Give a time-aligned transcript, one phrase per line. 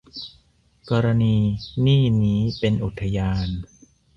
[0.89, 1.37] กรณี
[1.85, 3.47] นี่นี้ เป็นอุทยาน